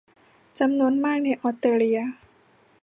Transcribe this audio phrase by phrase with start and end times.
[0.59, 1.99] จำนวนมากไปออสเตรเลีย